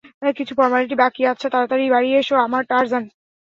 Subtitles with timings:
[0.37, 3.03] কিছু ফর্মালিটি বাকি আচ্ছা, তাড়াতাড়ি বাড়ি এসো আমার টার্জান।